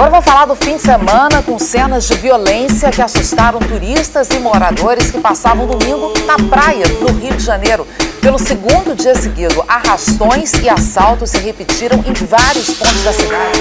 Agora 0.00 0.12
vou 0.12 0.22
falar 0.22 0.46
do 0.46 0.54
fim 0.54 0.76
de 0.76 0.80
semana 0.80 1.42
com 1.42 1.58
cenas 1.58 2.08
de 2.08 2.14
violência 2.14 2.90
que 2.90 3.02
assustaram 3.02 3.58
turistas 3.58 4.30
e 4.30 4.38
moradores 4.38 5.10
que 5.10 5.20
passavam 5.20 5.66
domingo 5.66 6.14
na 6.24 6.36
praia, 6.48 6.86
no 7.02 7.12
Rio 7.20 7.36
de 7.36 7.44
Janeiro. 7.44 7.86
Pelo 8.22 8.38
segundo 8.38 8.96
dia 8.96 9.14
seguido, 9.14 9.62
arrastões 9.68 10.54
e 10.54 10.70
assaltos 10.70 11.28
se 11.28 11.38
repetiram 11.40 11.98
em 11.98 12.14
vários 12.14 12.70
pontos 12.70 13.04
da 13.04 13.12
cidade. 13.12 13.60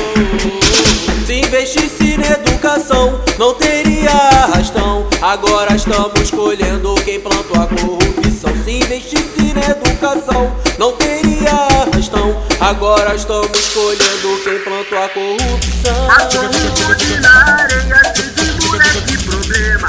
Se 1.27 1.41
investisse 1.41 2.17
na 2.17 2.27
educação, 2.27 3.19
não 3.37 3.53
teria 3.55 4.09
arrastão. 4.09 5.09
Agora 5.21 5.75
estamos 5.75 6.31
colhendo 6.31 6.95
quem 7.03 7.19
plantou 7.19 7.61
a 7.61 7.67
corrupção. 7.67 8.53
Se 8.63 8.71
investisse 8.77 9.53
na 9.53 9.71
educação, 9.71 10.55
não 10.77 10.93
teria 10.93 11.08
Agora 12.69 13.15
estamos 13.15 13.67
colhendo 13.69 14.43
quem 14.43 14.59
plantou 14.59 15.03
a 15.03 15.09
corrupção. 15.09 16.11
A 16.11 17.19
na 17.19 17.63
areia 17.63 18.01
sem 18.15 19.17
problema. 19.23 19.87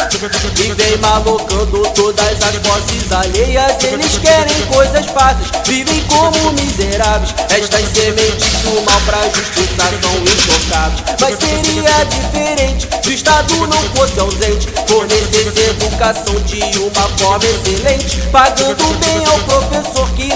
E 0.59 0.73
vem 0.73 0.97
malocando 0.97 1.83
todas 1.95 2.43
as 2.43 2.57
posses 2.57 3.13
alheias. 3.13 3.85
Eles 3.85 4.17
querem 4.17 4.67
coisas 4.73 5.05
fáceis, 5.07 5.51
vivem 5.67 6.03
como 6.05 6.53
miseráveis. 6.53 7.35
Estas 7.51 7.87
sementes 7.89 8.51
do 8.63 8.81
mal 8.81 9.01
pra 9.05 9.29
justiça 9.29 9.85
são 10.01 10.17
intocáveis. 10.23 11.05
Mas 11.21 11.37
seria 11.39 12.05
diferente 12.05 12.89
se 13.03 13.11
o 13.11 13.13
Estado 13.13 13.55
não 13.67 13.83
fosse 13.95 14.19
ausente. 14.19 14.69
Fornecesse 14.89 15.69
educação 15.69 16.35
de 16.47 16.63
uma 16.79 17.09
forma 17.19 17.45
excelente. 17.45 18.23
Pagando 18.33 18.85
bem 19.01 19.23
ao 19.27 19.39
professor 19.41 20.09
que 20.13 20.35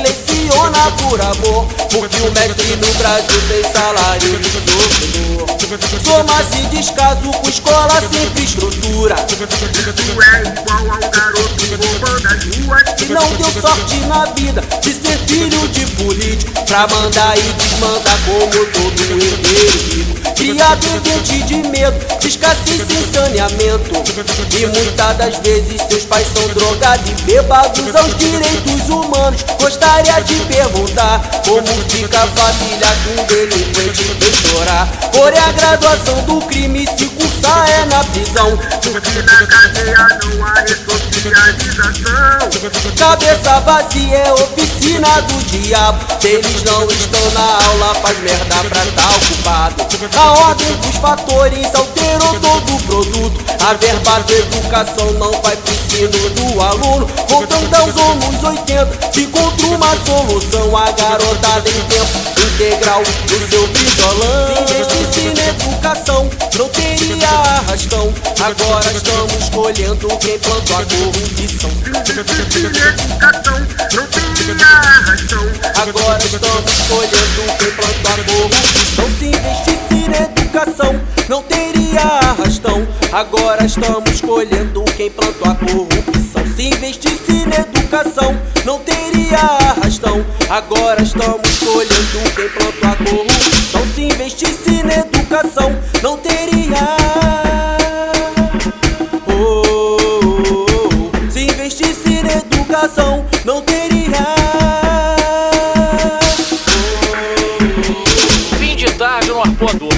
leciona 0.54 0.90
por 0.98 1.20
amor. 1.20 1.66
Porque 1.90 2.20
o 2.22 2.30
mestre 2.32 2.76
no 2.76 2.92
Brasil 2.94 3.40
tem 3.48 3.72
salário 3.72 4.38
de 4.38 4.50
sofredor. 4.50 5.46
Soma-se 6.04 6.62
descaso 6.68 7.30
com 7.30 7.48
escola 7.48 8.00
sem 8.00 8.22
infraestrutura. 8.24 9.14
Tu 9.16 10.22
é 10.22 10.42
igual 10.42 10.94
ao 10.94 11.10
garoto 11.10 11.64
roubando 11.70 12.26
as 12.28 12.44
ruas. 12.44 13.02
E 13.02 13.04
não 13.06 13.28
deu 13.34 13.62
sorte 13.62 13.96
na 14.06 14.24
vida 14.26 14.62
de 14.80 14.92
ser 14.92 15.18
filho 15.26 15.68
de 15.68 15.86
político. 15.86 16.64
Pra 16.66 16.86
mandar 16.86 17.36
e 17.36 17.42
desmandar 17.54 18.18
como 18.24 18.66
todo 18.66 19.02
herdeiro 19.02 19.73
Criado 20.44 20.86
em 20.88 20.98
ambiente 20.98 21.42
de 21.44 21.56
medo, 21.68 22.18
de 22.20 22.28
escassez 22.28 22.82
sem 22.86 23.02
saneamento. 23.14 23.94
E 24.54 24.66
muitas 24.66 25.16
das 25.16 25.36
vezes 25.38 25.80
seus 25.88 26.04
pais 26.04 26.26
são 26.34 26.46
drogados 26.48 27.10
e 27.10 27.14
bebados 27.22 27.96
aos 27.96 28.14
direitos 28.18 28.90
humanos. 28.90 29.42
Gostaria 29.58 30.20
de 30.20 30.34
perguntar 30.44 31.22
como 31.48 31.66
fica 31.88 32.18
a 32.18 32.26
família 32.26 32.92
com 33.06 33.24
delinquente 33.24 34.04
que 34.04 34.48
chorar. 34.48 34.86
Porém, 35.14 35.40
a 35.40 35.52
graduação 35.52 36.20
do 36.24 36.38
crime 36.42 36.86
se 36.94 37.06
cursar 37.06 37.66
é 37.70 37.86
na 37.86 38.04
prisão. 38.04 38.54
Porque 38.82 39.22
na 39.22 39.46
cadeia 39.46 40.08
não 40.24 40.46
há 40.46 40.60
ressocialização. 40.60 42.33
Cabeça 42.96 43.60
vazia 43.60 44.16
é 44.16 44.32
oficina 44.32 45.08
do 45.22 45.44
diabo. 45.44 45.98
Eles 46.22 46.62
não 46.62 46.86
estão 46.88 47.30
na 47.32 47.40
aula, 47.40 47.94
faz 47.96 48.18
merda 48.20 48.54
pra 48.68 48.80
tá 48.94 49.08
ocupado. 49.16 49.84
A 50.16 50.32
ordem 50.48 50.76
dos 50.76 50.96
fatores 50.96 51.74
alterou 51.74 52.40
todo 52.40 52.76
o 52.76 52.82
produto. 52.82 53.44
A 53.60 53.74
verba 53.74 54.20
da 54.20 54.34
educação 54.34 55.12
não 55.14 55.32
vai 55.42 55.56
pro 55.56 55.74
ensino 55.74 56.30
do 56.30 56.62
aluno. 56.62 57.08
Voltando 57.28 57.74
aos 57.74 57.96
anos 57.96 58.42
80, 58.42 59.12
se 59.12 59.22
encontra 59.22 59.66
uma 59.66 59.96
solução. 60.06 60.76
A 60.76 60.90
garotada 60.92 61.68
em 61.68 61.80
tempo 61.88 62.34
integral 62.54 63.02
do 63.02 63.50
seu 63.50 63.66
violão. 63.66 64.46
Se 64.46 64.62
investisse 64.62 65.34
na 65.34 65.48
educação, 65.48 66.30
não 66.56 66.68
teria 66.68 67.28
arrastão. 67.28 68.12
Agora 68.40 68.92
estamos 68.92 69.23
colhendo 69.74 70.08
quem 70.18 70.38
plantou 70.38 70.76
a 70.76 70.84
corrupção. 70.84 71.70
educação, 72.94 73.66
não 73.98 74.06
teria 74.06 74.66
arrastão. 74.66 75.44
Agora 75.74 76.24
estamos 76.24 76.80
colhendo 76.82 77.54
quem 77.58 77.70
plantou 77.72 78.12
a 78.12 78.24
corrupção. 78.24 79.10
Se 79.18 79.26
investisse 79.26 80.08
na 80.08 80.16
educação, 80.26 81.00
não 81.28 81.42
teria 81.42 82.00
arrastão. 82.00 82.86
Agora 83.12 83.64
estamos 83.64 84.20
colhendo 84.20 84.84
quem 84.96 85.10
plantou 85.10 85.50
a 85.50 85.54
corrupção. 85.56 86.46
Se 86.54 86.66
investisse 86.66 87.46
na 87.46 87.56
educação, 87.56 88.40
não 88.64 88.78
teria 88.78 89.38
arrastão. 89.38 90.24
Agora 90.48 91.02
estamos 91.02 91.58
colhendo 91.58 92.30
quem 92.36 92.48
plantou 92.48 92.90
a 92.90 92.96
corrupção. 92.96 93.86
Se 93.94 94.02
investisse 94.02 94.82
na 94.84 94.94
educação, 94.94 95.76
não 96.02 96.16
teria. 96.18 97.63
Não 103.44 103.62
teria. 103.62 104.18
Fim 108.58 108.74
de 108.74 108.92
tarde 108.94 109.28
no 109.28 109.40
Arpoador, 109.40 109.92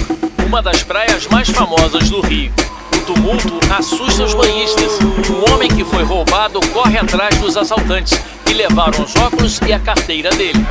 uma 0.47 0.61
das 0.61 0.83
praias 0.83 1.27
mais 1.29 1.49
famosas 1.49 2.11
do 2.11 2.21
Rio. 2.21 2.53
O 2.93 3.01
tumulto 3.07 3.59
assusta 3.75 4.25
os 4.25 4.35
banhistas. 4.35 4.99
Um 5.31 5.55
homem 5.55 5.69
que 5.69 5.85
foi 5.85 6.05
roubado 6.05 6.61
corre 6.69 6.99
atrás 6.99 7.39
dos 7.39 7.57
assaltantes 7.57 8.21
que 8.45 8.53
levaram 8.53 9.03
os 9.03 9.17
óculos 9.17 9.59
e 9.67 9.73
a 9.73 9.79
carteira 9.79 10.29
dele. 10.31 10.67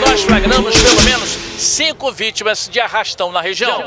Nós 0.00 0.22
flagramos 0.24 0.76
pelo 0.82 1.02
menos 1.04 1.38
cinco 1.56 2.10
vítimas 2.10 2.68
de 2.68 2.80
arrastão 2.80 3.30
na 3.30 3.40
região. 3.40 3.84